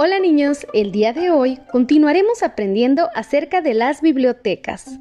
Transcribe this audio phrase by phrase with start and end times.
[0.00, 5.00] Hola niños, el día de hoy continuaremos aprendiendo acerca de las bibliotecas.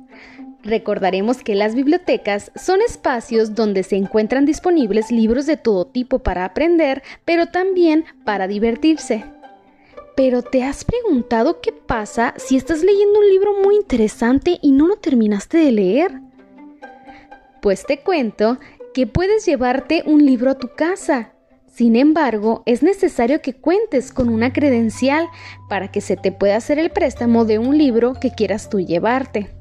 [0.63, 6.45] Recordaremos que las bibliotecas son espacios donde se encuentran disponibles libros de todo tipo para
[6.45, 9.23] aprender, pero también para divertirse.
[10.15, 14.88] Pero ¿te has preguntado qué pasa si estás leyendo un libro muy interesante y no
[14.88, 16.21] lo terminaste de leer?
[17.61, 18.57] Pues te cuento
[18.95, 21.37] que puedes llevarte un libro a tu casa
[21.77, 25.27] sin embargo, es necesario que cuentes con una credencial
[25.70, 29.52] para que se te pueda hacer el préstamo de un libro que quieras tú llevarte.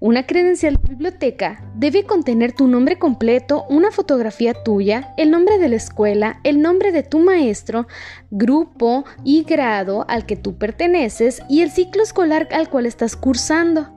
[0.00, 5.68] Una credencial de biblioteca debe contener tu nombre completo, una fotografía tuya, el nombre de
[5.68, 7.88] la escuela, el nombre de tu maestro,
[8.30, 13.90] grupo y grado al que tú perteneces y el ciclo escolar al cual estás cursando.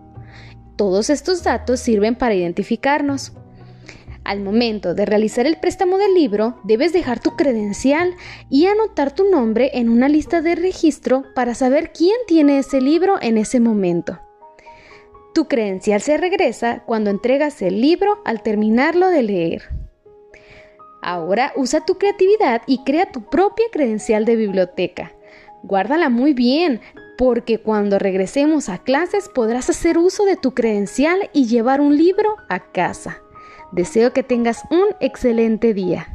[0.75, 3.31] Todos estos datos sirven para identificarnos.
[4.31, 8.15] Al momento de realizar el préstamo del libro, debes dejar tu credencial
[8.49, 13.17] y anotar tu nombre en una lista de registro para saber quién tiene ese libro
[13.21, 14.21] en ese momento.
[15.33, 19.63] Tu credencial se regresa cuando entregas el libro al terminarlo de leer.
[21.01, 25.11] Ahora usa tu creatividad y crea tu propia credencial de biblioteca.
[25.61, 26.79] Guárdala muy bien,
[27.17, 32.37] porque cuando regresemos a clases podrás hacer uso de tu credencial y llevar un libro
[32.47, 33.21] a casa.
[33.71, 36.07] Deseo que tengas un excelente día.